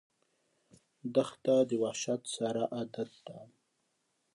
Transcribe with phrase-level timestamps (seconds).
[1.15, 3.37] دښته د وحشت سره عادت ده.